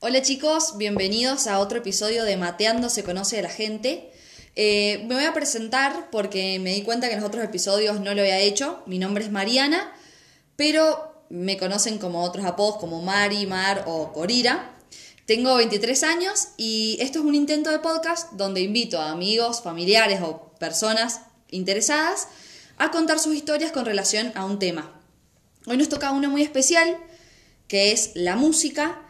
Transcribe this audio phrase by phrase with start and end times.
[0.00, 4.12] Hola chicos, bienvenidos a otro episodio de Mateando se conoce a la gente.
[4.54, 8.12] Eh, me voy a presentar porque me di cuenta que en los otros episodios no
[8.12, 8.82] lo había hecho.
[8.84, 9.90] Mi nombre es Mariana,
[10.54, 14.76] pero me conocen como otros apodos como Mari, Mar o Corira.
[15.24, 20.20] Tengo 23 años y esto es un intento de podcast donde invito a amigos, familiares
[20.20, 22.28] o personas interesadas
[22.76, 25.00] a contar sus historias con relación a un tema.
[25.66, 26.98] Hoy nos toca una muy especial,
[27.66, 29.05] que es la música,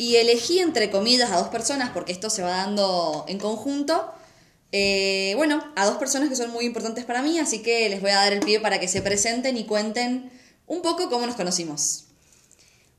[0.00, 4.10] y elegí entre comillas a dos personas, porque esto se va dando en conjunto,
[4.72, 8.08] eh, bueno, a dos personas que son muy importantes para mí, así que les voy
[8.08, 10.32] a dar el pie para que se presenten y cuenten
[10.66, 12.06] un poco cómo nos conocimos.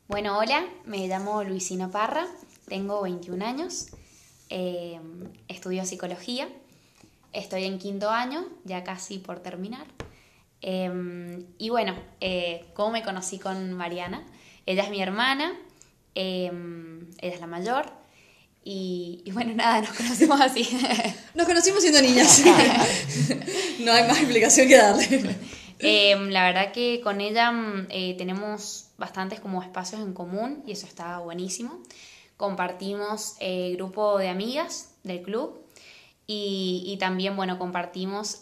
[0.06, 2.24] Bueno, hola, me llamo Luisina Parra,
[2.68, 3.88] tengo 21 años,
[4.48, 5.00] eh,
[5.48, 6.48] estudio psicología,
[7.32, 9.88] estoy en quinto año, ya casi por terminar.
[10.60, 14.24] Em, y bueno, eh, ¿cómo me conocí con Mariana?
[14.66, 15.58] Ella es mi hermana,
[16.14, 17.86] em, ella es la mayor.
[18.64, 20.68] Y, bueno, nada, nos conocimos así.
[21.34, 22.42] Nos conocimos siendo niñas.
[23.80, 25.36] no hay más explicación que darle.
[25.78, 30.72] Em, la verdad que con ella mm, eh, tenemos bastantes como espacios en común y
[30.72, 31.82] eso está buenísimo.
[32.36, 35.60] Compartimos eh, grupo de amigas del club
[36.26, 38.40] y, y también, bueno, compartimos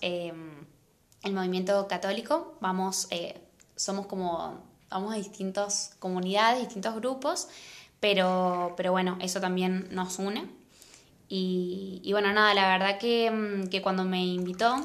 [1.22, 3.40] el movimiento católico, vamos, eh,
[3.76, 7.48] somos como, vamos a distintas comunidades, distintos grupos,
[8.00, 10.48] pero, pero bueno, eso también nos une.
[11.32, 14.76] Y, bueno, nada, la verdad que, mm, que cuando me invitó,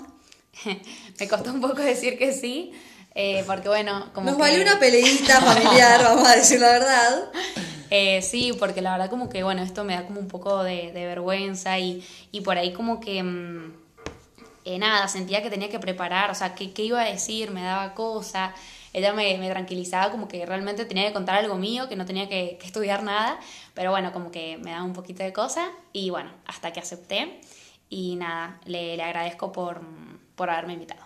[1.19, 2.71] me costó un poco decir que sí,
[3.15, 4.29] eh, porque bueno, como...
[4.29, 7.31] Nos valió una peleita familiar, vamos a decir la verdad.
[7.89, 10.91] Eh, sí, porque la verdad como que, bueno, esto me da como un poco de,
[10.93, 13.23] vergüenza y, y, por ahí como que...
[13.23, 13.73] Mm,
[14.65, 17.51] eh, nada, sentía que tenía que preparar, o sea, ¿qué, qué iba a decir?
[17.51, 18.53] Me daba cosa.
[18.95, 22.29] Ella me, me, tranquilizaba como que realmente tenía que contar algo mío, que no tenía
[22.29, 23.37] que, estudiar nada,
[23.73, 27.41] pero bueno, como que me daba un poquito de cosa y bueno, hasta que acepté
[27.89, 29.81] y nada, le, le agradezco por,
[30.37, 31.01] por haberme invitado.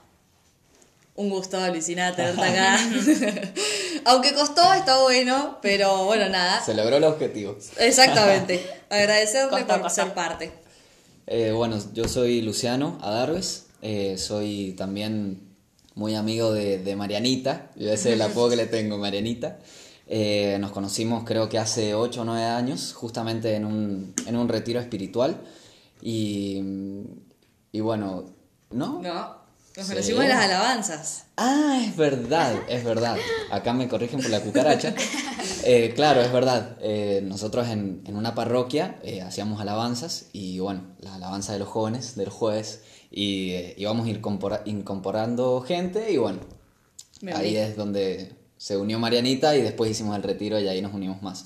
[1.16, 2.80] Un gusto, Lucina, tenerte acá.
[4.06, 6.64] Aunque costó, está bueno, pero bueno, nada.
[6.64, 7.58] Se logró el objetivo.
[7.80, 8.64] Exactamente.
[8.92, 10.52] Agradecerle por ser parte.
[11.26, 15.49] Eh, bueno, yo soy Luciano Adarves, eh, soy también
[15.96, 19.60] muy amigo de, Marianita, yo ese es el apodo que le tengo, Marianita.
[20.12, 24.48] Eh, nos conocimos creo que hace 8 o 9 años, justamente en un, en un
[24.50, 25.42] retiro espiritual.
[26.02, 26.62] Y,
[27.72, 28.26] y bueno,
[28.72, 29.02] ¿no?
[29.02, 29.40] No,
[29.78, 31.26] nos conocimos en las alabanzas.
[31.38, 33.18] Ah, es verdad, es verdad.
[33.52, 34.94] Acá me corrigen por la cucaracha.
[35.66, 36.78] Eh, claro, es verdad.
[36.82, 42.30] Eh, nosotros en, una parroquia hacíamos alabanzas y bueno, la alabanza de los jóvenes del
[42.30, 42.82] jueves
[43.12, 44.22] y íbamos a ir
[44.66, 46.40] incorporando gente y bueno,
[47.34, 51.22] ahí es donde se unió Marianita y después hicimos el retiro y ahí nos unimos
[51.22, 51.46] más.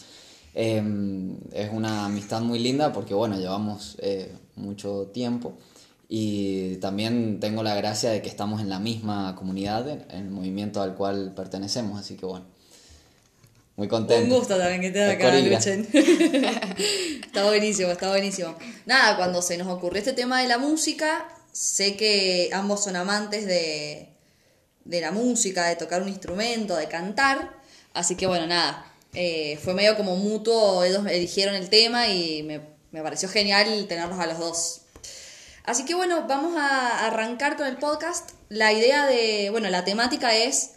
[0.55, 3.97] Em, es una amistad muy linda porque bueno, llevamos
[4.55, 5.57] mucho tiempo
[6.15, 10.81] y también tengo la gracia de que estamos en la misma comunidad, en el movimiento
[10.81, 12.45] al cual pertenecemos, así que bueno,
[13.75, 14.31] muy contento.
[14.31, 15.87] Un gusto también que te acá, Luchen.
[17.25, 18.53] está buenísimo, está buenísimo.
[18.85, 23.45] Nada, cuando se nos ocurrió este tema de la música, sé que ambos son amantes
[23.45, 24.09] de,
[24.83, 27.53] de la música, de tocar un instrumento, de cantar,
[27.93, 32.59] así que bueno, nada, eh, fue medio como mutuo, ellos eligieron el tema y me,
[32.91, 34.83] me pareció genial tenerlos a los dos
[35.65, 38.31] Así que bueno, vamos a arrancar con el podcast.
[38.49, 40.71] La idea de, bueno, la temática es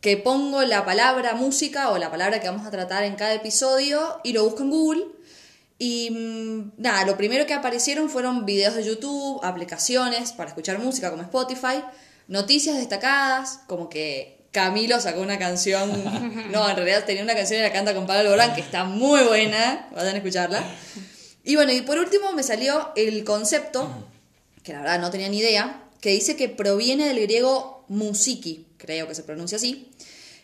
[0.00, 4.20] que pongo la palabra música o la palabra que vamos a tratar en cada episodio
[4.24, 5.06] y lo busco en Google.
[5.84, 11.10] Y mm, nada, lo primero que aparecieron fueron videos de YouTube, aplicaciones para escuchar música
[11.10, 11.82] como Spotify,
[12.28, 15.90] noticias destacadas, como que Camilo sacó una canción,
[16.52, 19.24] no, en realidad tenía una canción y la canta con Pablo Alborán que está muy
[19.24, 20.62] buena, vayan a escucharla.
[21.42, 23.90] Y bueno, y por último me salió el concepto
[24.62, 29.08] que la verdad no tenía ni idea, que dice que proviene del griego musiki, creo
[29.08, 29.90] que se pronuncia así,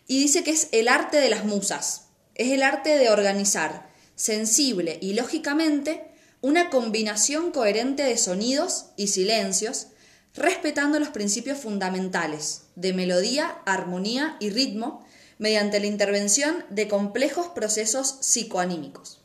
[0.08, 3.87] y dice que es el arte de las musas, es el arte de organizar
[4.18, 6.04] sensible y lógicamente
[6.40, 9.86] una combinación coherente de sonidos y silencios,
[10.34, 15.04] respetando los principios fundamentales de melodía, armonía y ritmo,
[15.38, 19.20] mediante la intervención de complejos procesos psicoanímicos.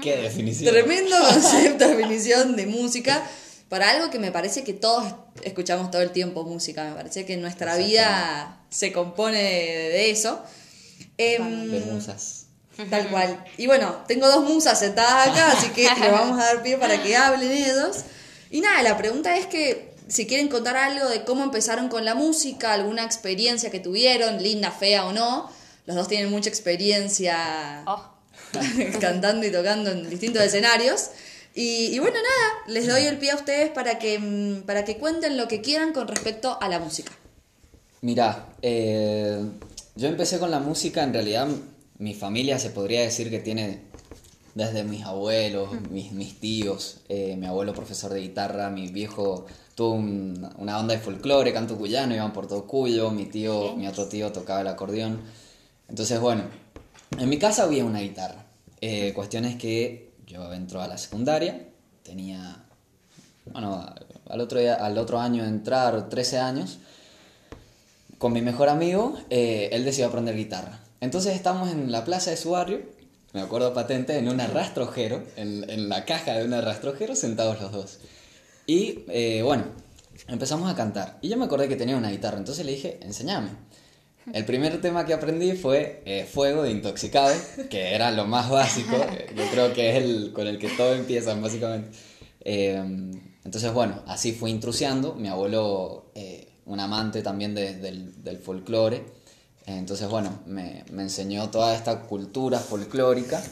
[0.00, 0.72] ¡Qué definición!
[0.72, 3.22] Tremendo concepto, definición de música
[3.68, 7.36] para algo que me parece que todos escuchamos todo el tiempo música, me parece que
[7.36, 10.42] nuestra vida se compone de eso.
[11.16, 12.39] Em, de musas.
[12.88, 13.44] Tal cual.
[13.56, 17.02] Y bueno, tengo dos musas sentadas acá, así que le vamos a dar pie para
[17.02, 18.04] que hablen ellos.
[18.50, 22.14] Y nada, la pregunta es que si quieren contar algo de cómo empezaron con la
[22.14, 25.50] música, alguna experiencia que tuvieron, linda, fea o no.
[25.86, 27.82] Los dos tienen mucha experiencia.
[27.86, 28.10] Oh.
[29.00, 31.10] cantando y tocando en distintos escenarios.
[31.54, 34.98] Y, y, bueno, nada, les doy el pie a ustedes para que, mm, para que
[34.98, 37.12] cuenten lo que quieran con respecto a la música.
[38.02, 39.44] Mirá, eh,
[39.96, 41.48] yo empecé con la música, en realidad
[42.00, 43.82] mi familia se podría decir que tiene
[44.54, 49.92] desde mis abuelos, mis, mis tíos, eh, mi abuelo profesor de guitarra, mi viejo tuvo
[49.92, 54.32] una banda de folclore, canto cuyano, iban por todo Cuyo, mi tío, mi otro tío
[54.32, 55.20] tocaba el acordeón.
[55.88, 56.44] Entonces, bueno,
[57.18, 58.46] en mi casa había una guitarra.
[58.80, 61.68] Eh, cuestión es que yo entro a la secundaria,
[62.02, 62.64] tenía,
[63.52, 63.86] bueno,
[64.26, 66.78] al otro, día, al otro año de entrar, 13 años,
[68.16, 70.80] con mi mejor amigo, eh, él decidió aprender guitarra.
[71.00, 72.82] Entonces estamos en la plaza de su barrio,
[73.32, 77.72] me acuerdo patente, en un arrastrojero, en, en la caja de un arrastrojero, sentados los
[77.72, 77.98] dos.
[78.66, 79.64] Y eh, bueno,
[80.28, 81.18] empezamos a cantar.
[81.22, 83.50] Y yo me acordé que tenía una guitarra, entonces le dije, enséñame.
[84.32, 87.34] El primer tema que aprendí fue eh, Fuego de Intoxicado,
[87.70, 88.96] que era lo más básico,
[89.34, 91.96] yo creo que es el con el que todo empieza básicamente.
[92.44, 93.10] Em,
[93.44, 99.04] entonces bueno, así fui intrusiando, mi abuelo, eh, un amante también del, del folclore,
[99.78, 103.42] entonces bueno, me, me enseñó toda esta cultura folclórica.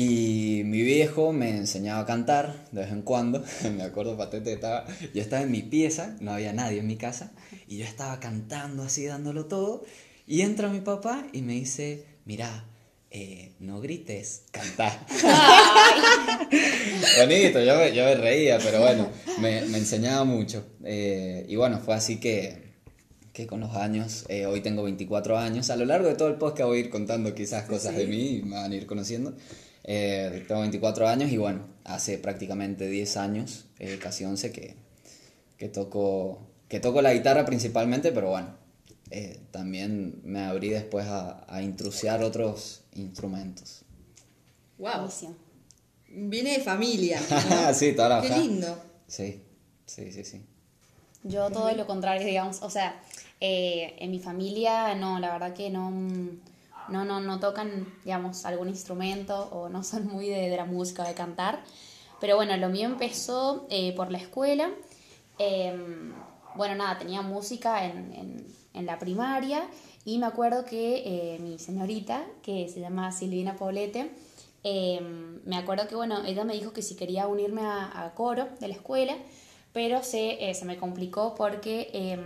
[0.00, 3.42] Y mi viejo me enseñaba a cantar de vez en cuando.
[3.76, 7.32] me acuerdo patente, estaba, yo estaba en mi pieza, no había nadie en mi casa,
[7.66, 9.84] y yo estaba cantando así, dándolo todo.
[10.24, 12.64] Y entra mi papá y me dice, mira,
[13.10, 15.04] eh, no grites, canta.
[17.18, 19.08] Bonito, yo me, yo me, reía, pero bueno,
[19.40, 20.64] me, me enseñaba mucho.
[20.84, 22.67] Eh, y bueno, fue así que,
[23.38, 26.34] que con los años, eh, hoy tengo 24 años, a lo largo de todo el
[26.34, 28.00] podcast voy a ir contando quizás cosas sí.
[28.00, 29.32] de mí y me van a ir conociendo.
[29.84, 34.74] Eh, tengo 24 años y bueno, hace prácticamente 10 años, eh, casi 11, que,
[35.56, 38.56] que, toco, que toco la guitarra principalmente, pero bueno,
[39.12, 43.84] eh, también me abrí después a, a intrusiar otros instrumentos.
[44.78, 45.08] ¡Wow!
[46.08, 47.20] Viene de familia.
[47.30, 47.72] ¿no?
[47.74, 48.76] sí, toda la Qué lindo.
[49.06, 49.40] Sí,
[49.86, 50.42] sí, sí, sí.
[51.24, 53.00] Yo todo lo contrario, digamos, o sea,
[53.40, 55.90] en mi familia no, la verdad que no
[56.88, 61.04] no, no, no tocan, digamos, algún instrumento o no son muy de, de la música,
[61.04, 61.62] de cantar.
[62.20, 64.70] Pero bueno, lo mío empezó eh, por la escuela.
[65.38, 65.76] Eh,
[66.54, 69.62] bueno, nada, tenía música en, en, en, la primaria
[70.04, 74.10] y me acuerdo que eh, mi señorita, que se llama Silvina Poblete,
[74.64, 78.68] me acuerdo que, bueno, ella me dijo que si quería unirme a, a coro de
[78.68, 79.16] la escuela,
[79.72, 82.18] pero se, se me complicó porque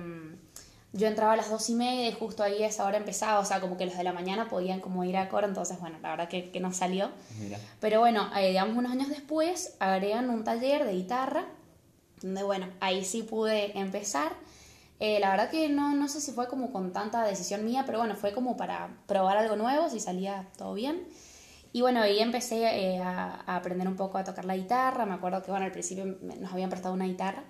[0.92, 3.44] yo entraba a las dos y media y justo ahí a esa hora empezaba, o
[3.44, 6.10] sea, como que los de la mañana podían como ir a coro, entonces bueno, la
[6.10, 7.10] verdad que, que no salió.
[7.40, 7.58] Mira.
[7.80, 11.46] Pero bueno, eh, digamos unos años después agregan un taller de guitarra,
[12.20, 14.32] donde bueno, ahí sí pude empezar.
[15.00, 17.98] Eh, la verdad que no, no sé si fue como con tanta decisión mía, pero
[17.98, 21.08] bueno, fue como para probar algo nuevo, si salía todo bien.
[21.72, 25.14] Y bueno, ahí empecé eh, a, a, aprender un poco a tocar la guitarra, me
[25.14, 27.44] acuerdo que bueno, al principio nos habían prestado una guitarra.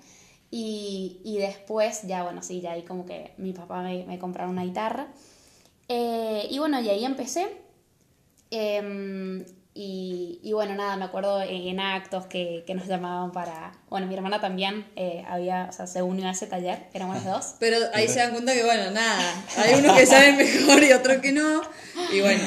[0.54, 4.52] Y, y, después, ya bueno, sí, ya ahí como que mi papá me, me compraron
[4.52, 5.08] una guitarra.
[5.88, 7.48] Eh, y bueno, y ahí empecé.
[8.50, 9.42] Eh,
[9.74, 13.72] y, y, bueno, nada, me acuerdo en, actos que, que, nos llamaban para...
[13.88, 17.24] Bueno, mi hermana también eh, había, o sea, se unió a ese taller, éramos las
[17.24, 17.54] dos.
[17.58, 21.18] Pero ahí se dan cuenta que, bueno, nada, hay unos que saben mejor y otros
[21.18, 21.62] que no.
[22.12, 22.44] Y bueno,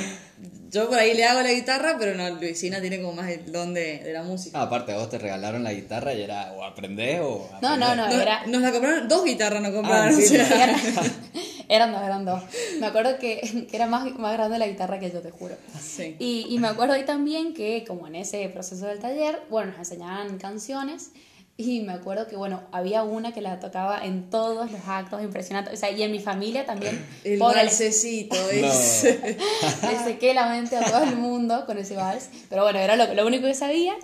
[0.71, 3.73] yo por ahí le hago la guitarra, pero no, Luisina tiene como más el don
[3.73, 4.59] de, de la música.
[4.59, 7.45] Ah, aparte, vos te regalaron la guitarra y era o aprendés o.
[7.45, 7.61] Aprendés.
[7.61, 8.45] No, no, no, nos, era.
[8.47, 10.09] Nos la compraron, dos guitarras nos compraron.
[10.09, 10.63] Ah, sí, o sea.
[10.63, 10.79] eran,
[11.69, 12.43] eran dos, eran dos.
[12.79, 15.55] Me acuerdo que, que, era más, más grande la guitarra que yo, te juro.
[15.79, 16.15] Sí.
[16.19, 19.79] Y, y me acuerdo ahí también que, como en ese proceso del taller, bueno, nos
[19.79, 21.11] enseñaban canciones.
[21.57, 25.71] Y me acuerdo que, bueno, había una que la tocaba en todos los actos, impresionante.
[25.71, 27.05] O sea, y en mi familia también.
[27.23, 29.37] El valsecito ese.
[29.81, 32.29] Le sequé la mente a todo el mundo con ese vals.
[32.49, 33.95] Pero bueno, era lo, lo único que sabía.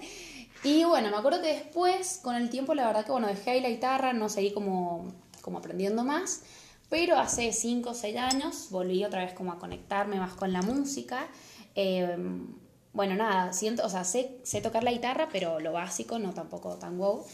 [0.63, 3.61] Y bueno, me acuerdo que después, con el tiempo, la verdad que, bueno, dejé ahí
[3.61, 6.43] la guitarra, no seguí como, como aprendiendo más.
[6.89, 10.61] Pero hace 5 o 6 años volví otra vez como a conectarme más con la
[10.61, 11.27] música.
[11.75, 12.15] Eh,
[12.93, 16.75] bueno, nada, siento, o sea, sé, sé tocar la guitarra, pero lo básico, no tampoco
[16.75, 17.25] tan wow.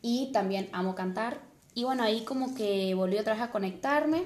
[0.00, 1.40] Y también amo cantar.
[1.74, 4.24] Y bueno, ahí como que volví otra vez a conectarme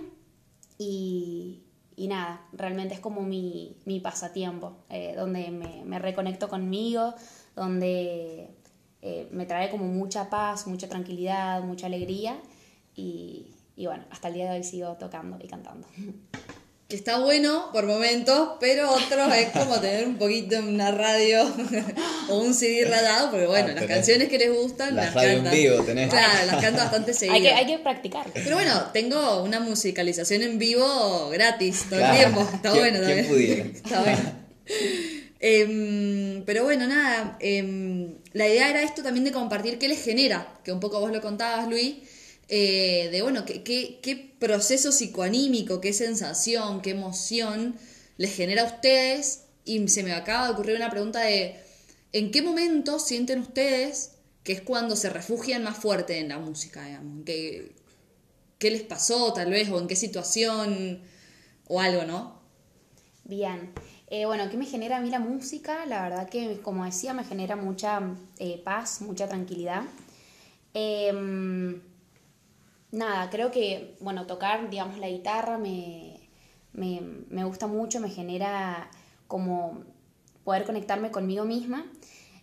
[0.79, 1.63] y,
[1.97, 7.15] y nada, realmente es como mi, mi pasatiempo, eh, donde me, me, reconecto conmigo,
[7.55, 8.55] donde
[9.03, 12.39] eh, me trae como mucha paz, mucha tranquilidad, mucha alegría
[12.95, 15.87] y, y bueno, hasta el día de hoy sigo tocando y cantando.
[16.89, 21.43] que está bueno por momentos, pero otros es como tener un poquito en una radio
[22.29, 25.35] o un CD rayado, porque bueno, ah, las canciones que les gustan la las radio
[25.35, 25.53] cantan.
[25.53, 26.11] en vivo tenés.
[26.11, 27.35] Claro, las canto bastante seguido.
[27.37, 28.31] hay, que, hay que practicar.
[28.33, 32.15] Pero bueno, tengo una musicalización en vivo gratis todo claro.
[32.15, 32.51] el tiempo.
[32.55, 33.73] Está ¿Quién, bueno también.
[33.85, 34.47] Está bueno.
[35.41, 40.55] Em, pero bueno, nada, em, la idea era esto también de compartir qué les genera,
[40.65, 41.97] que un poco vos lo contabas, Luis,
[42.49, 47.77] eh, de bueno, qué, qué, qué proceso psicoanímico, qué sensación, qué emoción
[48.17, 49.45] les genera a ustedes.
[49.65, 51.57] Y se me acaba de ocurrir una pregunta de,
[52.13, 54.13] ¿en qué momento sienten ustedes
[54.45, 57.25] que es cuando se refugian más fuerte en la música, digamos?
[57.25, 57.73] ¿Qué,
[58.59, 61.01] qué les pasó tal vez o en qué situación
[61.67, 62.41] o algo, no?
[63.25, 63.73] Bien.
[64.09, 65.85] Eh, bueno, ¿qué me genera a mí la música?
[65.87, 68.01] La verdad que, como decía, me genera mucha
[68.39, 69.83] eh, paz, mucha tranquilidad.
[70.75, 71.81] Em,
[72.91, 76.29] nada, creo que, bueno, tocar, digamos, la guitarra me,
[76.73, 78.91] me, me gusta mucho, me genera
[79.27, 79.83] como
[80.45, 81.87] poder conectarme conmigo misma.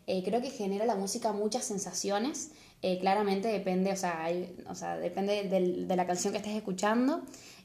[0.08, 2.52] Eh, creo que genera la música muchas sensaciones.
[3.00, 4.28] claramente depende, o sea,
[4.68, 7.22] o sea depende de la canción que estés escuchando.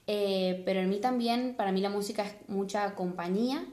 [0.06, 3.66] pero en mí también, para mí la música es mucha compañía.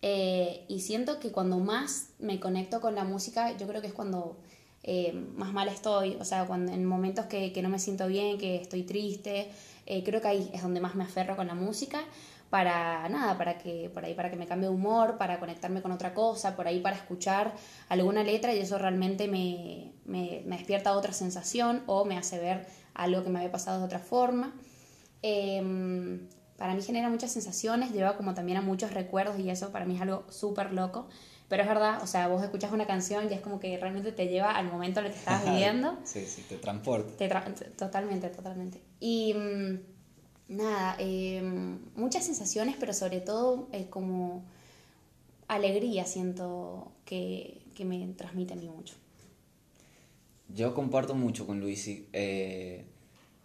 [0.00, 3.92] Eh, y siento que cuando más me conecto con la música, yo creo que es
[3.92, 4.38] cuando
[4.82, 8.38] eh, más mal estoy, o sea, cuando en momentos que, que, no me siento bien,
[8.38, 9.50] que estoy triste,
[9.86, 12.00] eh, creo que ahí es donde más me aferro con la música
[12.50, 15.92] para nada, para que por ahí para que me cambie de humor, para conectarme con
[15.92, 17.52] otra cosa, por ahí para escuchar
[17.88, 22.66] alguna letra y eso realmente me, me, me despierta otra sensación o me hace ver
[22.94, 24.54] algo que me había pasado de otra forma.
[25.22, 25.62] Eh,
[26.58, 29.94] para mí genera muchas sensaciones, lleva como también a muchos recuerdos y eso para mí
[29.94, 31.08] es algo súper loco.
[31.48, 34.28] Pero es verdad, o sea, vos escuchas una canción y es como que realmente te
[34.28, 35.98] lleva al momento en el que estás viviendo.
[36.04, 37.10] sí, sí, te transporta.
[37.76, 38.82] totalmente, totalmente.
[39.00, 39.78] Y mm,
[40.48, 44.44] nada, em, muchas sensaciones, pero sobre todo es como
[45.48, 48.94] alegría siento que, que, me transmite a mí mucho.
[50.54, 52.08] Yo comparto mucho con Luisi.
[52.12, 52.84] Eh,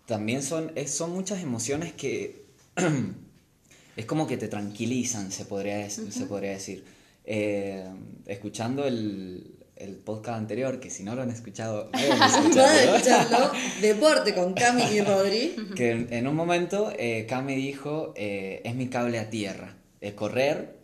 [0.05, 2.43] también son, son muchas emociones que
[3.95, 6.83] es como que te tranquilizan, se podría, se podría decir.
[7.25, 7.85] Eh,
[8.25, 12.21] escuchando el, el, podcast anterior, que si no lo han escuchado, vayan
[12.93, 13.51] escucharlo.
[13.81, 15.55] Deporte con Cami y Rodri.
[15.75, 19.77] Que en, un momento eh, Cami dijo, eh, es mi cable a tierra.
[20.01, 20.77] El correr,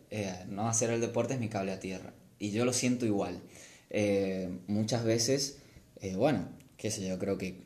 [0.47, 2.13] no hacer el deporte es mi cable a tierra.
[2.39, 3.41] Y yo lo siento igual.
[4.67, 5.57] muchas veces,
[6.15, 7.61] bueno, qué sé yo, creo que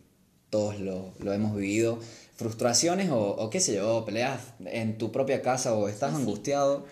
[0.49, 1.99] todos lo, lo hemos vivido
[2.35, 6.85] frustraciones o, qué sé yo, peleas en tu propia casa o estás angustiado.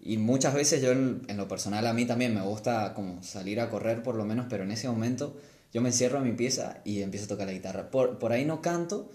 [0.00, 3.68] Y muchas veces yo en, lo personal a mí también me gusta como salir a
[3.70, 5.36] correr por lo menos, pero en ese momento
[5.72, 7.90] yo me encierro en mi pieza y empiezo a tocar la guitarra.
[7.90, 9.10] Por, por ahí no canto,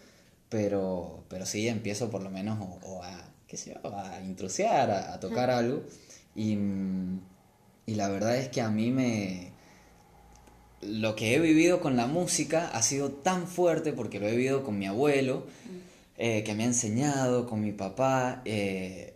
[0.50, 5.20] pero, pero sí empiezo por lo menos o, a, qué sé yo, a intrusiar, a,
[5.20, 5.84] tocar algo.
[6.36, 6.58] Y,
[7.86, 9.54] y la verdad es que a mí me,
[10.88, 14.64] lo que he vivido con la música ha sido tan fuerte porque lo he vivido
[14.64, 15.46] con mi abuelo,
[16.18, 18.42] eh, que me ha enseñado, con mi papá.
[18.46, 19.13] Eh,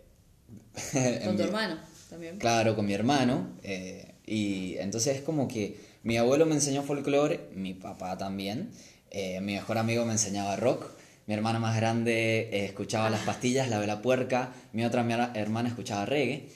[1.24, 2.38] con tu hermano también.
[2.38, 3.48] Claro, con mi hermano.
[3.62, 8.70] Eh, y entonces es como que mi abuelo me enseñó folclore, mi papá también.
[9.12, 10.86] mi mejor amigo me enseñaba rock.
[11.26, 14.52] Mi hermana más grande escuchaba Las Pastillas, La Vela Puerca.
[14.72, 15.02] Mi otra
[15.34, 16.48] hermana escuchaba reggae.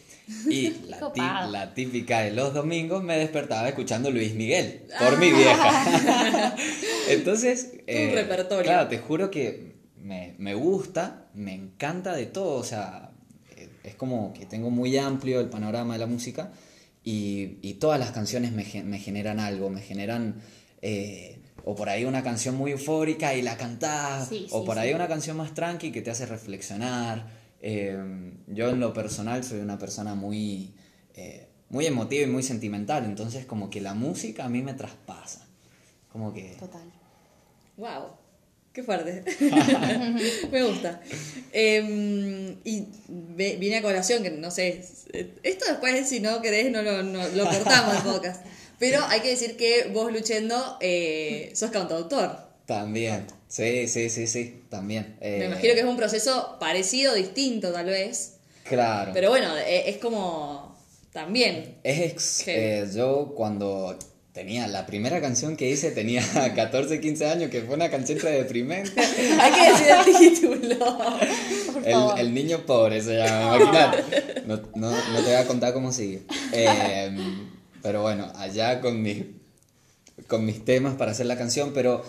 [0.48, 0.70] Y
[1.50, 5.70] la, típica de los domingos me despertaba escuchando Luis Miguel por mi vieja.
[5.70, 6.56] Ah.
[7.08, 8.64] Entonces, eh, repertorio.
[8.64, 12.58] Claro, te juro que me, me, gusta, me encanta de todo.
[12.58, 13.11] O sea, eh,
[13.84, 16.52] es como que tengo muy amplio el panorama de la música
[17.04, 20.40] y, y todas las canciones me, me, generan algo, me generan.
[20.80, 25.06] Eh, o por ahí una canción muy eufórica y la cantás, o por ahí una
[25.06, 27.24] canción más tranqui que te hace reflexionar.
[27.60, 30.74] Em, yo en lo personal soy una persona muy,
[31.14, 35.46] eh, muy emotiva y muy sentimental, entonces como que la música a mí me traspasa.
[36.10, 36.56] Como que...
[36.58, 36.82] Total.
[37.76, 38.21] ¡Wow!
[38.72, 39.22] ¡Qué fuerte!
[40.50, 41.00] me gusta.
[41.52, 42.86] Em, y
[43.36, 44.82] viene a colación, que no sé,
[45.42, 48.44] esto después si no querés no lo, no, lo cortamos el podcast.
[48.78, 52.36] Pero hay que decir que vos, Luchendo, eh, sos cantautor.
[52.66, 53.26] También.
[53.46, 55.16] Sí, sí, sí, sí, también.
[55.20, 58.38] Me eh, imagino que es un proceso parecido, distinto tal vez.
[58.64, 59.12] Claro.
[59.12, 60.76] Pero bueno, e, es, como
[61.12, 61.76] también.
[61.84, 63.98] Es eh, yo cuando
[64.32, 66.22] tenía la primera canción que hice tenía
[66.54, 69.00] 14, 15 años, que fue una canción deprimente.
[69.40, 70.86] Hay que decir el título.
[71.84, 73.58] El, el, niño pobre se llama,
[74.46, 76.22] No, no, no, te voy a contar cómo sigue.
[76.52, 77.50] Em,
[77.82, 79.40] pero bueno, allá con, mi,
[80.28, 82.04] con mis temas para hacer la canción, pero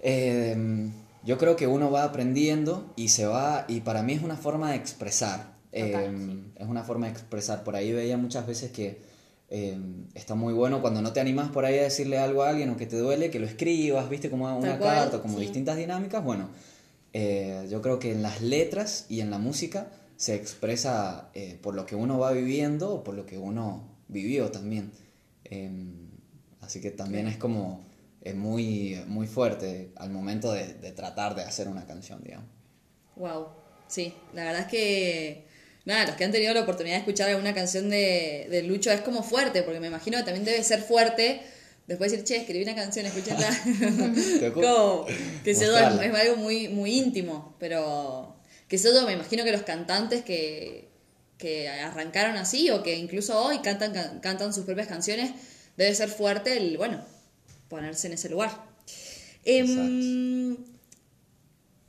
[0.00, 0.92] Em,
[1.24, 4.70] yo creo que uno va aprendiendo y se va, y para mí es una forma
[4.70, 5.56] de expresar.
[5.72, 7.64] Em, es una forma de expresar.
[7.64, 9.00] Por ahí veía muchas veces que
[9.50, 12.70] em, está muy bueno cuando no te animas por ahí a decirle algo a alguien
[12.70, 16.24] o que te duele, que lo escribas, viste, como una carta, como distintas dinámicas.
[16.24, 16.48] Bueno,
[17.12, 21.74] eh, yo creo que en las letras y en la música se expresa eh, por
[21.74, 24.92] lo que uno va viviendo o por lo que uno vivió también.
[25.44, 26.08] Em,
[26.60, 27.86] así que también es como
[28.20, 32.48] es muy, muy fuerte al momento de, de, tratar de hacer una canción, digamos.
[33.16, 33.46] Wow,
[33.86, 35.46] sí, la verdad es que,
[35.88, 39.00] nada, los que han tenido la oportunidad de escuchar alguna canción de, de Lucho es
[39.00, 41.40] como fuerte, porque me imagino que también debe ser fuerte
[41.88, 43.48] después decir, che, escribí una canción, escúchenla.
[44.54, 45.06] como,
[45.42, 48.36] que se es algo muy, muy íntimo, pero
[48.68, 50.88] que eso me imagino que los cantantes que,
[51.38, 55.32] que arrancaron así o que incluso hoy cantan, cantan sus propias canciones,
[55.78, 57.02] debe ser fuerte el, bueno,
[57.68, 58.50] ponerse en ese lugar.
[59.44, 60.56] Em,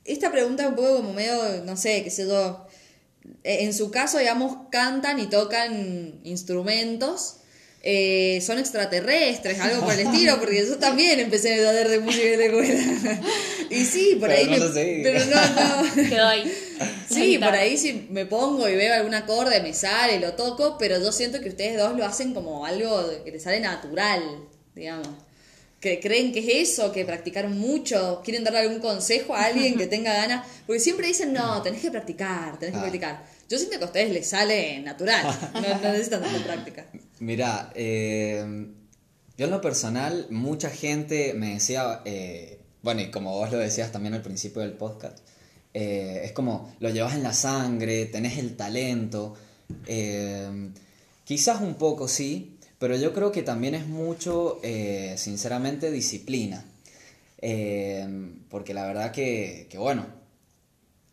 [0.04, 2.66] esta pregunta es un poco como medio, no sé, qué sé yo.
[3.44, 7.36] E, en su caso, digamos, cantan y tocan instrumentos.
[7.82, 12.24] Eh, son extraterrestres, algo por el estilo, porque yo también empecé a ver de música
[12.24, 13.20] de escuela.
[13.70, 14.46] y sí, por ahí.
[14.46, 16.28] No me, pero no, no.
[16.28, 16.52] ahí.
[17.08, 20.98] Sí, por ahí si me pongo y veo algún acorde, me sale, lo toco, pero
[21.00, 24.22] yo siento que ustedes dos lo hacen como algo que te sale natural,
[24.74, 25.08] digamos
[25.80, 29.86] que creen que es eso, que practicaron mucho, quieren darle algún consejo a alguien que
[29.88, 32.82] tenga ganas, porque siempre dicen, no, tenés que practicar, tenés que ah.
[32.82, 33.24] practicar.
[33.48, 35.60] Yo siento que a ustedes les sale natural, no,
[35.90, 36.86] necesitan tanta práctica.
[37.18, 38.44] Mira, eh,
[39.38, 43.90] yo en lo personal, mucha gente me decía, eh, bueno, y como vos lo decías
[43.90, 45.18] también al principio del podcast,
[45.72, 49.34] eh, es como lo llevas en la sangre, tenés el talento,
[51.24, 56.64] quizás un poco sí, pero yo creo que también es mucho, eh, sinceramente, disciplina.
[57.42, 58.08] Eh,
[58.48, 60.06] porque la verdad que, bueno,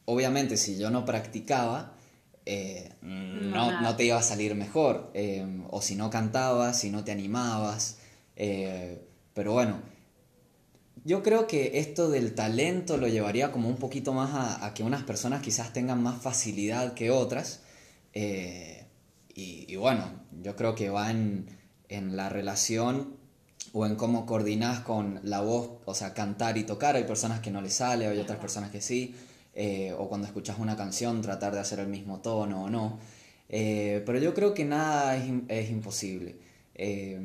[0.06, 1.94] obviamente si yo no practicaba,
[2.46, 5.12] eh, no, no, te iba a salir mejor.
[5.70, 7.98] o si no cantabas, si no te animabas.
[9.34, 9.82] pero bueno,
[11.04, 14.84] yo creo que esto del talento lo llevaría como un poquito más a, a que
[14.84, 17.60] unas personas quizás tengan más facilidad que otras.
[18.14, 20.06] y, bueno,
[20.42, 21.57] yo creo que va en,
[21.90, 23.16] en la relación
[23.74, 26.96] o en cómo coordinas con la voz, o sea, cantar y tocar.
[26.96, 29.16] Hay personas que no les sale, hay otras personas que sí.
[29.54, 33.00] Eh, o cuando escuchas una canción, tratar de hacer el mismo tono o no.
[33.50, 36.36] Eh, pero yo creo que nada es, es imposible.
[36.76, 37.20] Eh,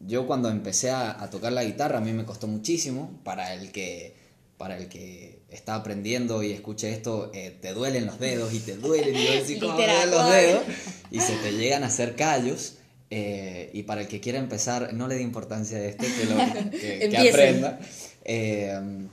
[0.00, 3.20] yo cuando empecé a, tocar la guitarra, a mí me costó muchísimo.
[3.24, 4.16] Para el que,
[4.56, 9.14] para el que está aprendiendo y escuche esto, te duelen los dedos y te duelen
[9.14, 10.62] y, los dedos
[11.10, 12.78] y se te llegan a hacer callos.
[13.14, 16.70] Eh, y para el que quiera empezar, no le dé importancia a esto, que, lo,
[17.10, 17.78] que, aprenda.
[18.24, 19.06] Eh,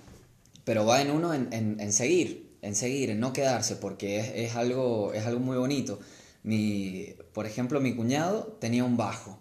[0.64, 4.56] pero va en uno en, en, seguir, en seguir, en no quedarse, porque es, es,
[4.56, 6.00] algo, es algo muy bonito.
[6.44, 9.38] Mi, por ejemplo, mi cuñado tenía un bajo.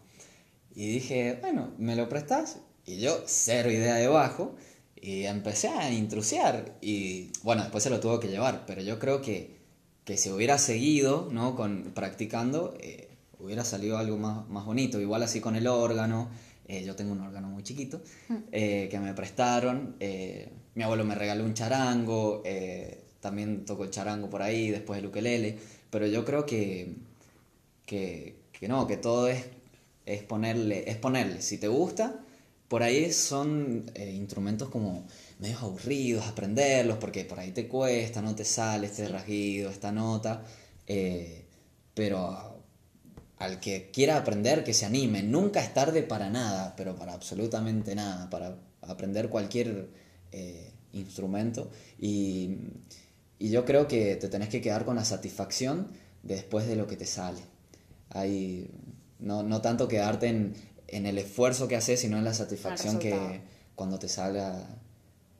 [0.74, 2.56] Y dije, bueno, ¿me lo prestas?
[2.84, 4.56] Y yo, cero idea de bajo.
[4.96, 6.76] Y empecé a intrusiar.
[6.80, 8.64] Y bueno, después se lo tuvo que llevar.
[8.66, 9.56] Pero yo creo que,
[10.04, 11.54] que si hubiera seguido ¿no?
[11.54, 13.07] Con, practicando, eh,
[13.40, 15.00] hubiera salido algo más, más bonito.
[15.00, 16.28] Igual así con el órgano.
[16.66, 18.34] Eh, yo tengo un órgano muy chiquito mm.
[18.52, 19.96] eh, que me prestaron.
[20.00, 22.42] Eh, mi abuelo me regaló un charango.
[23.20, 25.58] también toco el charango por ahí, después el ukelele.
[25.90, 26.94] Pero yo creo que,
[27.86, 29.44] que, que no, que todo es,
[30.04, 31.40] es, ponerle, es ponerle.
[31.40, 32.20] Si te gusta,
[32.68, 35.06] por ahí son instrumentos como
[35.38, 40.44] medio aburridos aprenderlos, porque por ahí te cuesta, no te sale este rasguido, esta nota.
[41.94, 42.47] pero
[43.38, 45.22] al que quiera aprender, que se anime.
[45.22, 49.88] Nunca es tarde para nada, pero para absolutamente nada, para aprender cualquier
[50.32, 51.70] eh, instrumento.
[51.98, 52.56] Y,
[53.40, 55.92] yo creo que te tenés que quedar con la satisfacción
[56.24, 57.38] después de lo que te sale.
[58.10, 58.68] Hay,
[59.20, 60.54] no, no tanto quedarte en,
[60.88, 63.40] en, el esfuerzo que haces, sino en la satisfacción que
[63.76, 64.66] cuando te salga,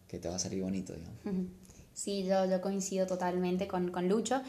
[0.07, 0.95] que te va a salir bonito.
[1.93, 4.43] Sí, yo, yo coincido totalmente con, con Lucho.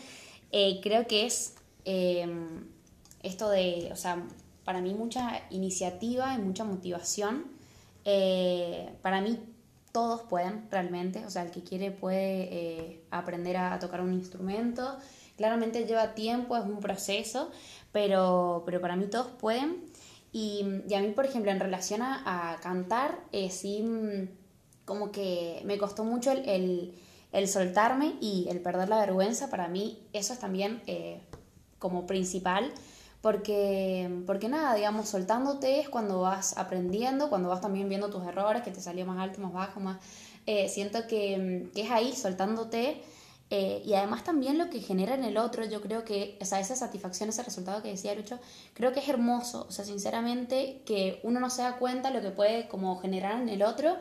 [0.51, 1.55] Eh, creo que es...
[1.85, 2.78] Em,
[3.21, 4.23] esto de, o sea,
[4.69, 7.45] para mí mucha iniciativa y mucha motivación.
[8.05, 9.39] Eh, para mí
[9.91, 14.97] todos pueden realmente, o sea, el que quiere puede eh, aprender a, tocar un instrumento.
[15.37, 17.49] Claramente lleva tiempo, es un proceso,
[17.91, 19.85] pero, pero para mí todos pueden.
[20.31, 20.61] Y,
[20.95, 24.29] a mí, por ejemplo, en relación a, cantar, eh, sí, mm,
[24.85, 26.93] como que me costó mucho el,
[27.31, 29.49] el, soltarme y el perder la vergüenza.
[29.49, 30.83] Para mí eso es también
[31.79, 32.71] como principal
[33.21, 38.63] porque, porque nada, digamos, soltándote es cuando vas aprendiendo, cuando vas también viendo tus errores,
[38.63, 39.99] que te salió más alto, más bajo, más...
[40.45, 43.01] Eh, siento que, que, es ahí, soltándote.
[43.51, 46.59] Eh, y además también lo que genera en el otro, yo creo que, o sea,
[46.59, 48.39] esa satisfacción, ese resultado que decía Lucho,
[48.73, 49.65] creo que es hermoso.
[49.67, 53.49] O sea, sinceramente, que uno no se da cuenta lo que puede como generar en
[53.49, 53.97] el otro.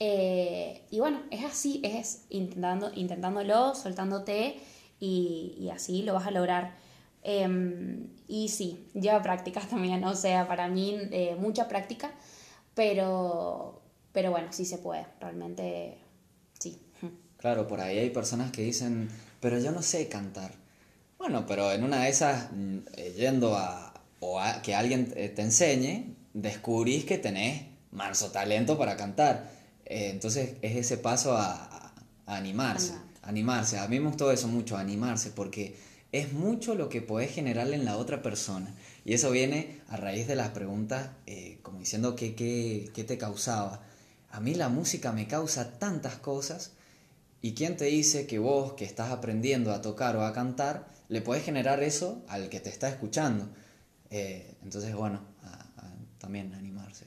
[0.00, 4.60] Eh, y bueno, es así, es intentando, intentándolo, soltándote
[4.98, 6.85] y, y así lo vas a lograr.
[7.28, 12.12] Em, y sí, lleva prácticas también, o sea, para mí eh, mucha práctica,
[12.74, 15.98] pero, pero bueno, sí se puede, realmente
[16.60, 16.80] sí.
[17.38, 19.08] Claro, por ahí hay personas que dicen,
[19.40, 20.52] pero yo no sé cantar.
[21.18, 25.42] Bueno, pero en una de esas, mm, eh, yendo a, o a que alguien te
[25.42, 29.50] enseñe, descubrís que tenés manso talento para cantar.
[29.84, 31.92] Eh, entonces es ese paso a,
[32.26, 33.78] a animarse, animarse.
[33.78, 35.74] A mí me gustó eso mucho, animarse, porque
[36.12, 38.74] es mucho lo que podés generarle en la otra persona.
[39.04, 43.18] Y eso viene a raíz de las preguntas, eh, como diciendo qué, qué, qué te
[43.18, 43.82] causaba.
[44.30, 46.72] A mí la música me causa tantas cosas.
[47.42, 51.20] ¿Y quién te dice que vos que estás aprendiendo a tocar o a cantar, le
[51.20, 53.48] podés generar eso al que te está escuchando?
[54.10, 55.20] Eh, entonces, bueno,
[56.18, 57.04] también animarse.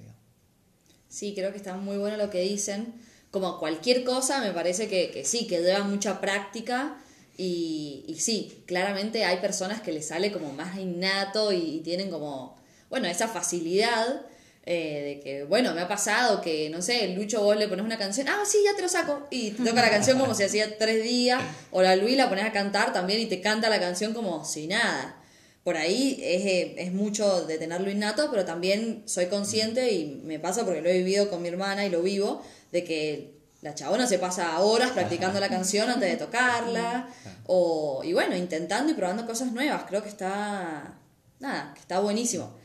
[1.10, 2.94] Sí, creo que está muy bueno lo que dicen.
[3.32, 6.98] Como cualquier cosa, me parece que, que sí, que lleva mucha práctica
[7.42, 12.58] y, sí, claramente hay personas que les sale como más innato y, tienen como,
[12.90, 14.26] bueno, esa facilidad
[14.66, 17.98] eh, de que, bueno, me ha pasado que, no sé, Lucho vos le pones una
[17.98, 20.78] canción, ah, sí, ya te lo saco, y te toca la canción como si hacía
[20.78, 24.14] tres días, o la Luis la pones a cantar también y te canta la canción
[24.14, 25.16] como si nada.
[25.64, 30.40] Por ahí es, eh, es mucho de tenerlo innato, pero también soy consciente y me
[30.40, 34.08] pasa porque lo he vivido con mi hermana y lo vivo, de que la chabona
[34.08, 37.10] se pasa horas practicando la canción antes de tocarla.
[37.46, 39.84] O, y bueno, intentando y probando cosas nuevas.
[39.88, 40.94] Creo que está.
[41.40, 42.58] Nada, que está buenísimo.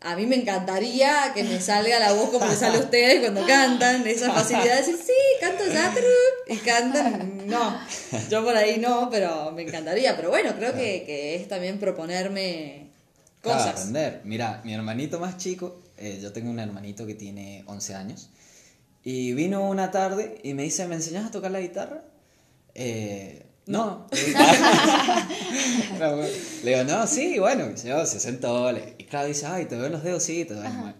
[0.00, 3.44] A mí me encantaría que me salga la voz como le sale a ustedes cuando
[3.46, 4.06] cantan.
[4.06, 5.92] Esa facilidad de decir, sí, canto ya,
[6.46, 7.46] y cantan.
[7.48, 7.80] No,
[8.30, 10.16] yo por ahí no, pero me encantaría.
[10.16, 12.90] Pero bueno, creo que, que es también proponerme
[13.42, 13.68] cosas.
[13.68, 14.20] aprender.
[14.24, 18.28] Mira, mi hermanito más chico, eh, yo tengo un hermanito que tiene 11 años.
[19.10, 22.04] Y vino una tarde y me dice, ¿me enseñas a tocar la guitarra?
[22.74, 24.06] Eh, no.
[26.62, 28.70] le digo, no, sí, bueno, yo se sentó.
[28.98, 30.94] Y claro, dice, ay, te veo los dedos, sí, te veo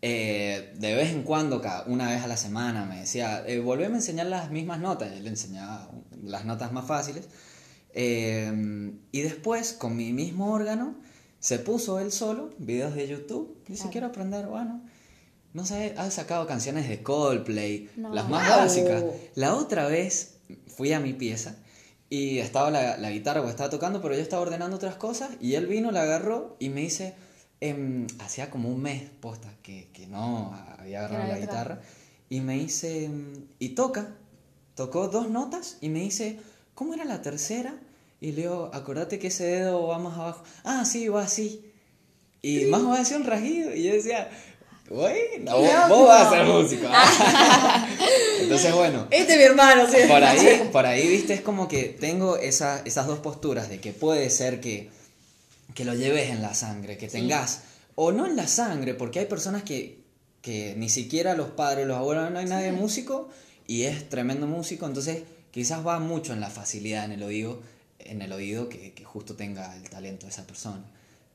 [0.00, 3.96] eh, de vez en cuando, una vez a la semana, me decía, eh, volveme a
[3.96, 5.12] enseñar las mismas notas.
[5.12, 5.90] Yo le enseñaba
[6.22, 7.28] las notas más fáciles.
[7.94, 10.94] Eh, y después, con mi mismo órgano,
[11.40, 13.60] se puso él solo, videos de YouTube.
[13.66, 14.82] Dice, quiero aprender, bueno
[15.56, 19.02] no sé, ha sacado canciones de Coldplay, las más básicas.
[19.36, 20.34] La otra vez
[20.66, 21.56] fui a mi pieza
[22.10, 25.66] y estaba la, guitarra o estaba tocando, pero yo estaba ordenando otras cosas y él
[25.66, 27.14] vino, la agarró y me dice,
[27.60, 31.80] em, hacía como un mes, posta, que, no había agarrado la guitarra,
[32.28, 34.14] y me dice, em, y toca,
[34.74, 36.38] tocó dos notas y me dice,
[36.74, 37.80] ¿cómo era la tercera?
[38.20, 40.44] Y le digo, acordate que ese dedo va más abajo.
[40.64, 41.72] Ah, sí, va así.
[42.42, 43.74] Y más va a un rasguido.
[43.74, 44.30] Y yo decía,
[44.90, 46.86] bueno, vos, vas a ser músico.
[48.40, 49.08] Entonces, bueno.
[49.10, 49.98] Este es mi hermano, sí.
[50.08, 53.92] Por ahí, por ahí, viste, es como que tengo esa, esas dos posturas de que
[53.92, 54.90] puede ser que,
[55.74, 57.62] que lo lleves en la sangre, que tengas,
[57.96, 60.04] o no en la sangre, porque hay personas que,
[60.40, 63.28] que ni siquiera los padres, los abuelos, no hay nadie músico
[63.66, 67.60] y es tremendo músico, entonces quizás va mucho en la facilidad en el oído,
[67.98, 70.84] en el oído que, que justo tenga el talento de esa persona.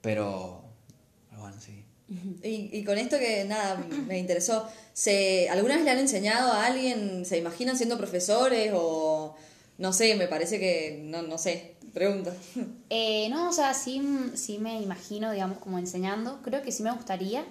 [0.02, 0.64] Pero,
[1.30, 1.84] pero bueno, sí.
[2.44, 6.66] Y, y, con esto que nada, me interesó, ¿se, ¿alguna vez le han enseñado a
[6.66, 9.36] alguien, se imaginan siendo profesores o
[9.78, 12.34] no sé, me parece que, no, no sé, pregunta.
[12.90, 14.02] Eh, no, o sea, sí,
[14.36, 17.46] sí me imagino, digamos, como enseñando, creo que sí me gustaría.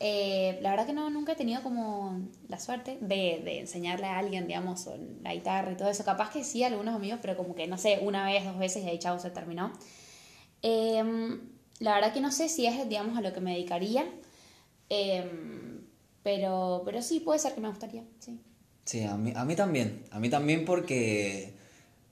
[0.00, 4.18] Eh, la verdad que no, nunca he tenido como la suerte de, de enseñarle a
[4.18, 4.88] alguien, digamos,
[5.22, 6.04] la guitarra y todo eso.
[6.04, 8.88] Capaz que sí, algunos amigos, pero como que, no sé, una vez, dos veces y
[8.88, 9.72] ahí chao, se terminó.
[10.62, 11.38] Eh,
[11.80, 14.04] la verdad que no sé si es, digamos, a lo que me dedicaría,
[14.88, 15.80] em,
[16.22, 18.40] pero, pero sí, puede ser que me gustaría, sí.
[18.84, 21.54] Sí, a mí, a mí también, a mí también porque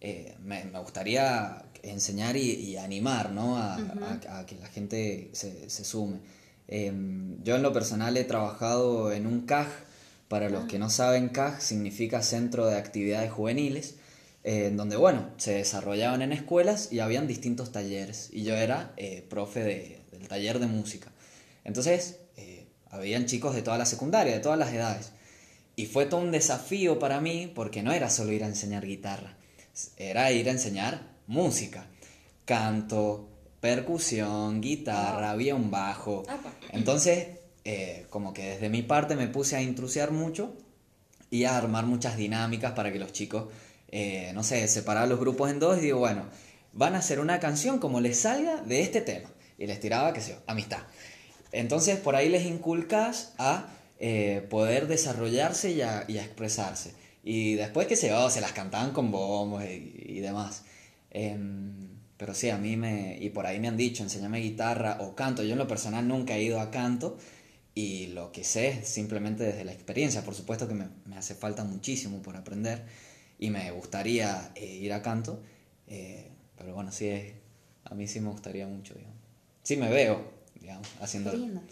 [0.01, 3.57] eh, me, gustaría enseñar y, animar, ¿no?
[3.57, 3.77] A,
[4.47, 6.19] que la gente se, se sume.
[6.67, 9.69] Em, yo en lo personal he trabajado en un CAJ,
[10.29, 10.67] para los ah.
[10.69, 13.97] que no saben, CAJ significa Centro de Actividades Juveniles,
[14.45, 18.29] en donde, bueno, se desarrollaban en escuelas y habían distintos talleres.
[18.31, 21.11] Y yo era eh, profe de, del taller de música.
[21.65, 25.13] Entonces, eh, habían chicos de toda la secundaria, de todas las edades.
[25.77, 29.37] Y fue todo un desafío para mí porque no era solo ir a enseñar guitarra,
[29.97, 31.87] era ir a enseñar música,
[32.45, 33.29] canto,
[33.61, 36.23] percusión, guitarra, había un bajo.
[36.71, 37.29] Entonces,
[37.65, 40.55] eh, como que desde mi parte me puse a intrusiar mucho
[41.31, 43.47] y a armar muchas dinámicas para que los chicos
[43.97, 46.25] eh, no sé, separar los grupos en dos y digo, bueno,
[46.73, 49.31] van a hacer una canción como les salga de este tema.
[49.57, 50.81] Y les tiraba, qué sé yo, amistad.
[51.53, 53.69] Entonces por ahí les inculcas a
[54.01, 56.93] eh, poder desarrollarse y a, expresarse.
[57.23, 60.65] Y después que se, se las cantaban con bombos y, y demás.
[61.11, 63.17] Em, pero sí, a mí me...
[63.21, 65.45] Y por ahí me han dicho, enséñame guitarra o canto.
[65.45, 67.17] Yo en lo personal nunca he ido a canto.
[67.77, 70.25] Y lo que sé simplemente desde la experiencia.
[70.25, 72.83] Por supuesto que me, me hace falta muchísimo por aprender.
[73.39, 75.43] Y me gustaría eh, ir a canto.
[75.89, 77.35] eh, pero bueno, sí, es,
[77.85, 79.19] a mí sí me gustaría mucho, digamos.
[79.63, 80.23] Sí me veo,
[80.61, 81.63] digamos, lindo.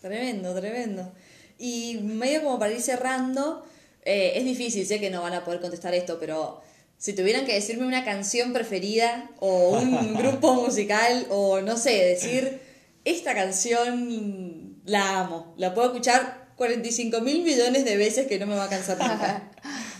[0.00, 1.12] Tremendo, tremendo.
[1.58, 3.64] Y medio como para ir cerrando,
[4.04, 6.60] eh, es difícil, sé que no van a poder contestar esto, pero
[6.98, 12.60] si tuvieran que decirme una canción preferida o un grupo musical o no sé, decir,
[13.04, 18.56] esta canción la amo, la puedo escuchar 45 mil millones de veces que no me
[18.56, 19.50] va a cansar nunca.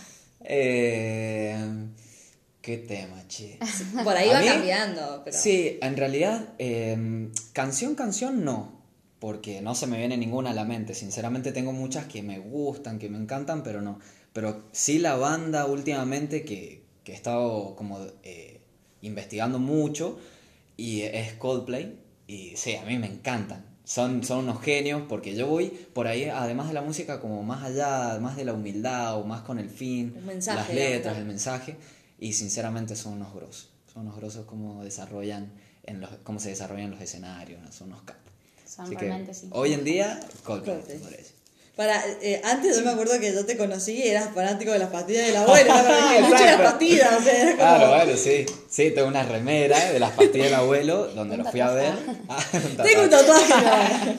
[0.43, 1.55] Eh,
[2.61, 3.59] ¿Qué tema, che?
[4.03, 5.37] Por ahí A va mí- cambiando, pero...
[5.37, 8.81] Sí, en realidad, eh, canción, canción no,
[9.19, 10.93] porque no se me viene ninguna a la mente.
[10.93, 13.99] Sinceramente tengo muchas que me gustan, que me encantan, pero no.
[14.31, 18.61] Pero sí la banda últimamente que, que he estado como eh,
[19.01, 20.17] investigando mucho
[20.77, 21.99] y es Coldplay.
[22.27, 23.65] Y sí, a mí me encantan.
[23.85, 27.63] Son, son unos genios porque yo voy por ahí, además de la música, como más
[27.63, 31.25] allá, más de la humildad o más con el fin, Un mensaje, las letras, el
[31.25, 31.75] mensaje.
[32.19, 33.69] Y sinceramente son unos grosos.
[33.93, 35.51] Son unos grosos como desarrollan
[35.83, 37.71] en los, cómo se desarrollan los escenarios, ¿no?
[37.71, 38.23] son unos capos.
[38.65, 39.49] Son Así que sí.
[39.51, 40.97] hoy en día, Coldplay, Coldplay.
[40.97, 41.33] me parece.
[41.75, 44.89] Para, eh, antes yo me acuerdo que yo te conocí y eras fanático de las
[44.91, 45.81] pastillas de la abuela.
[46.21, 46.27] ¿no?
[46.29, 47.57] Mucho de las pastillas, o sea, era como...
[47.57, 48.45] Claro, bueno, sí.
[48.69, 51.93] Sí, tengo una remera de las pastillas del abuelo donde los fui a ver.
[52.29, 53.53] Ah, un Tengo un tatuaje.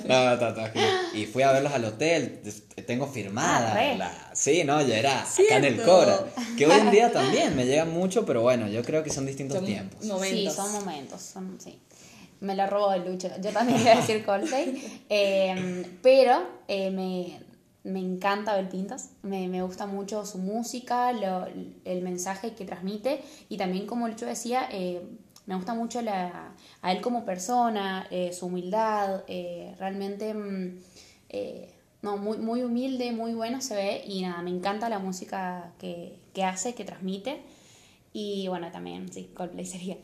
[0.04, 0.38] no.
[0.38, 0.80] Tatuaje.
[1.14, 2.40] Y fui a verlos al hotel.
[2.86, 3.72] Tengo firmada.
[3.76, 5.92] Ah, la- Sí, no, ya era acá en el Cierto.
[5.92, 6.24] Cora.
[6.58, 9.58] Que hoy en día también me llegan mucho, pero bueno, yo creo que son distintos
[9.58, 10.04] Son tiempos.
[10.04, 10.52] momentos.
[10.52, 11.78] Sí, son momentos, son, sí.
[12.44, 13.28] Me lo robó el Lucho.
[13.40, 15.00] Yo también iba a decir Coldplay.
[15.08, 17.40] Eh, pero eh, me,
[17.84, 19.06] me encanta Abel Pintos.
[19.22, 21.46] Me, me gusta mucho su música, lo-
[21.84, 23.22] el mensaje que transmite.
[23.48, 25.00] Y también, como Lucho decía, eh,
[25.46, 26.52] me gusta mucho la,
[26.82, 29.22] a él como persona, eh, su humildad.
[29.28, 30.78] eh, realmente, mm,
[32.02, 34.04] no, muy, muy humilde, muy bueno se ve.
[34.06, 37.40] Y nada, me encanta la música que, que hace, que transmite.
[38.12, 39.96] Y bueno, también, sí, Coldplay sería.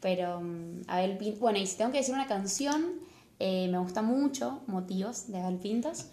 [0.00, 1.40] Pero, mm, Abel Pintos.
[1.40, 3.00] Bueno, y si tengo que decir una canción,
[3.38, 6.06] eh, me gusta mucho Motivos de Abel Pintos.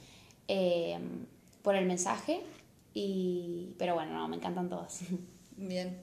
[0.48, 1.00] eh,
[1.65, 2.41] por el mensaje.
[2.93, 5.00] Y, pero bueno, no, me encantan todas.
[5.58, 5.98] Bien.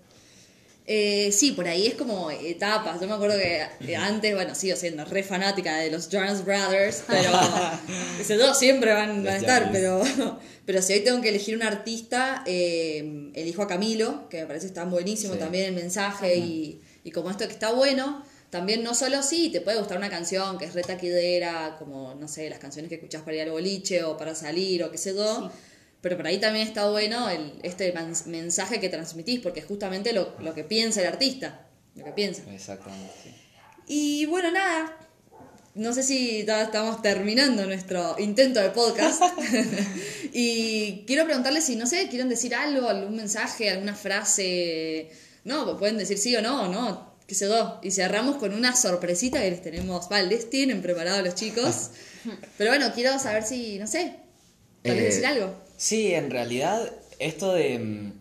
[0.84, 3.00] Eh, sí, por ahí es como etapas.
[3.00, 7.04] Yo me acuerdo que eh, antes, bueno, sigo siendo re fanática de los Jonas Brothers,
[7.06, 7.30] pero
[8.20, 9.70] esos dos siempre van, a estar.
[9.70, 10.02] Pero,
[10.66, 14.66] pero si hoy tengo que elegir un artista, eh, elijo a Camilo, que me parece
[14.66, 15.38] que está buenísimo Sí.
[15.38, 18.24] también el mensaje y, y como esto que está bueno.
[18.50, 22.28] También no solo sí, te puede gustar una canción que es re taquidera, como, no
[22.28, 25.14] sé, las canciones que escuchás para ir al boliche o para salir o qué sé
[25.14, 25.48] yo.
[25.48, 25.56] Sí.
[26.02, 27.94] Pero por ahí también está bueno el, este
[28.26, 32.42] mensaje que transmitís, porque es justamente lo, lo que piensa el artista, lo que piensa.
[32.52, 33.34] Exactamente, sí.
[33.86, 34.98] Y bueno, nada,
[35.74, 39.22] no sé si ya estamos terminando nuestro intento de podcast.
[40.32, 45.10] y quiero preguntarles si, no sé, quieren decir algo, algún mensaje, alguna frase.
[45.44, 47.78] No, pues pueden decir sí o no, no, qué sé yo.
[47.82, 51.90] Y cerramos con una sorpresita que les tenemos, vale, les tienen preparado los chicos.
[52.58, 54.16] Pero bueno, quiero saber si, no sé,
[54.84, 55.54] tal vez Eh, decir algo.
[55.76, 57.78] Sí, en realidad esto de...
[57.78, 58.12] mm,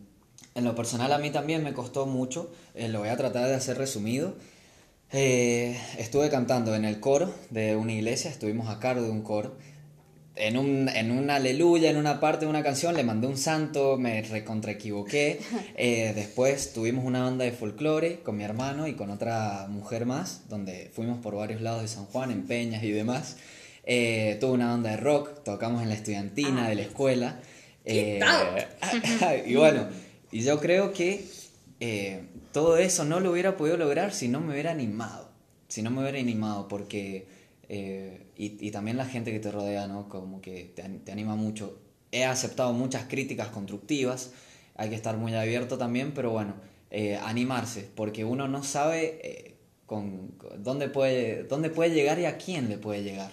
[0.55, 3.55] En lo personal a mí también me costó mucho, eh, lo voy a tratar de
[3.55, 4.36] hacer resumido.
[5.13, 9.55] Eh, estuve cantando en el coro de una iglesia, estuvimos a cargo de un coro.
[10.35, 13.97] En un, en un aleluya, en una parte de una canción, le mandé un santo,
[13.97, 15.39] me recontra equivoqué.
[15.75, 20.47] Eh, después tuvimos una banda de folclore con mi hermano y con otra mujer más,
[20.47, 23.37] donde fuimos por varios lados de San Juan, en Peñas y demás.
[23.83, 27.39] Eh, tuve una banda de rock, tocamos en la estudiantina Ah, de la escuela.
[27.83, 29.87] ¿Qué Eh, y bueno,
[30.31, 31.25] y yo creo que
[31.79, 35.31] eh, todo eso no lo hubiera podido lograr si no me hubiera animado.
[35.67, 37.41] Si no me hubiera animado, porque.
[38.45, 40.10] Y, y también la gente que te rodea, ¿no?
[40.10, 41.80] Como que te, te anima mucho.
[42.12, 44.32] He aceptado muchas críticas constructivas,
[44.75, 46.56] hay que estar muy abierto también, pero bueno,
[46.89, 52.25] eh, animarse, porque uno no sabe eh, con, con dónde, puede, dónde puede llegar y
[52.25, 53.32] a quién le puede llegar.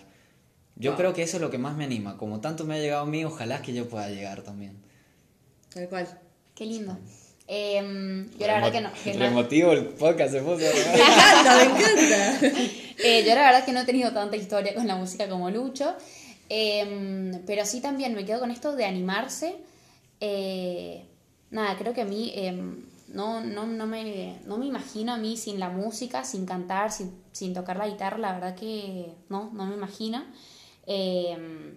[0.77, 0.97] Yo Wow.
[0.97, 2.17] creo que eso es lo que más me anima.
[2.19, 4.83] Como tanto me ha llegado a mí, ojalá que yo pueda llegar también.
[5.73, 6.07] Tal cual.
[6.55, 6.99] Qué lindo.
[7.51, 8.91] Em, yo la verdad que no.
[9.03, 10.59] que no- Remotivo el podcast se puso.
[10.59, 12.49] Me encanta, me encanta.
[13.03, 15.95] Eh, yo la verdad que no he tenido tanta historia con la música como Lucho,
[16.51, 19.57] em, pero sí también me quedo con esto de animarse.
[20.21, 21.05] Eh,
[21.51, 25.37] nada, creo que a mí em, no, no, no, me, no me imagino a mí
[25.39, 29.65] sin la música, sin cantar, sin, sin tocar la guitarra, la verdad que no, no
[29.67, 30.23] me imagino.
[30.87, 31.77] Em,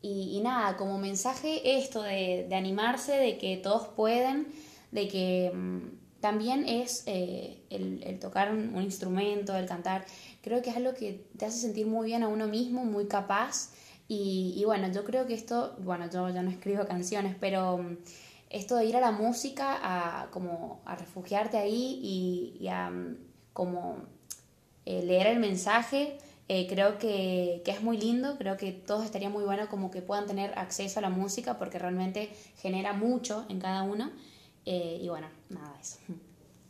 [0.00, 4.48] y, nada, como mensaje esto de, de, animarse, de que todos pueden,
[4.92, 10.04] de que mm, también es eh, el, tocar un, instrumento, el cantar,
[10.40, 13.72] creo que es algo que te hace sentir muy bien a uno mismo, muy capaz.
[14.06, 17.96] Y, y bueno, yo creo que esto, bueno, yo, yo no escribo canciones, pero mm,
[18.50, 23.16] esto de ir a la música, a, como, a refugiarte ahí y, y a mm,
[23.52, 23.96] como
[24.86, 29.30] eh, leer el mensaje, eh, creo que, que, es muy lindo, creo que todos estaría
[29.30, 33.58] muy bueno como que puedan tener acceso a la música porque realmente genera mucho en
[33.58, 34.10] cada uno.
[34.66, 35.98] Eh, y bueno, nada, eso.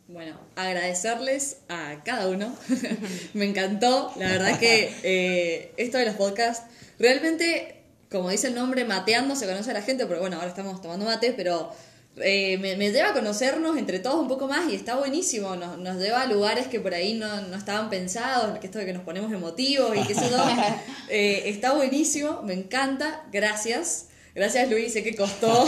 [0.07, 2.55] Bueno, agradecerles a cada uno.
[3.33, 4.11] Me encantó.
[4.17, 6.65] La verdad que esto de los podcasts,
[6.99, 10.81] realmente, como dice el nombre, mateando se conoce a la gente, porque bueno, ahora estamos
[10.81, 11.71] tomando mate, pero
[12.17, 15.97] eh, me, lleva a conocernos entre todos un poco más y está buenísimo, nos, nos
[15.97, 19.01] lleva a lugares que por ahí no, no, estaban pensados, que esto de que nos
[19.01, 20.37] ponemos emotivos y qué sé yo,
[21.09, 24.09] eh, está buenísimo, me encanta, gracias.
[24.35, 25.65] Gracias Luis, sé que costó,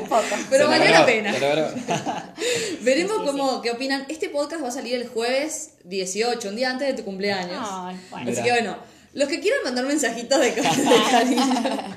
[0.50, 1.34] pero valió la pena.
[2.80, 4.06] Veremos cómo, qué opinan.
[4.08, 7.58] Este podcast va a salir el jueves 18, un día antes de tu cumpleaños.
[8.12, 8.78] Así que bueno,
[9.12, 10.62] los que quieran mandar mensajitos de, de
[11.10, 11.96] cariño.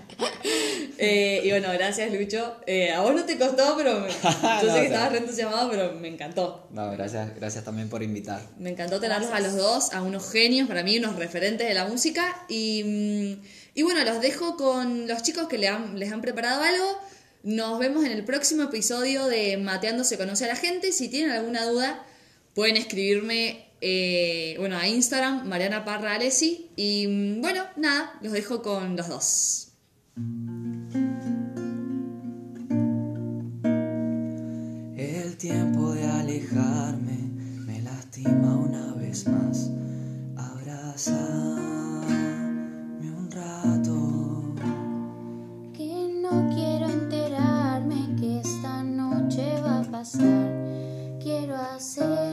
[1.02, 2.58] Eh, y bueno, gracias Lucho.
[2.68, 4.06] Eh, a vos no te costó, pero
[4.62, 6.68] yo sé que estabas re entusiasmado, pero me encantó.
[6.72, 8.42] No, gracias, gracias también por invitar.
[8.58, 11.86] Me encantó tenerlos a los dos, a unos genios, para mí, unos referentes de la
[11.86, 12.44] música.
[12.50, 16.62] Y, mm, y bueno, los dejo con los chicos que les han, les han preparado
[16.64, 17.00] algo.
[17.44, 20.92] Nos vemos en el próximo episodio de Mateando se conoce a la gente.
[20.92, 22.06] Si tienen alguna duda,
[22.54, 26.72] pueden escribirme eh, bueno, a Instagram, Mariana Parra Alessi.
[26.76, 29.66] Y mm, bueno, nada, los dejo con los dos.
[36.40, 37.18] Alejarme
[37.66, 39.70] me lastima una vez más.
[40.38, 41.12] Abrazame
[43.18, 44.54] un rato.
[45.74, 51.20] Que no quiero enterarme que esta noche va a pasar.
[51.22, 52.29] Quiero hacer.